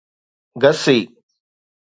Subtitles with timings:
[0.61, 0.97] گسي